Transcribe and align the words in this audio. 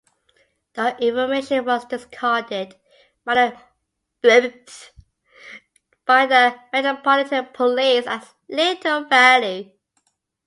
The 0.73 0.97
information 0.97 1.63
was 1.63 1.85
discarded 1.85 2.75
by 3.23 3.35
the 3.35 3.53
Metropolitan 6.73 7.45
Police 7.53 8.07
as 8.07 8.33
little 8.49 9.03
value. 9.03 9.69